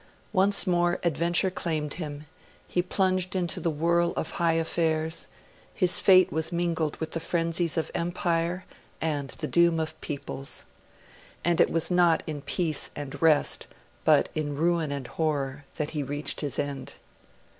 [0.33, 2.25] Once more adventure claimed him;
[2.67, 5.27] he plunged into the whirl of high affairs;
[5.75, 8.65] his fate was mingled with the frenzies of Empire
[8.99, 10.65] and the doom of peoples.
[11.45, 13.67] And it was not in peace and rest,
[14.03, 16.93] but in ruin and horror, that he reached his end.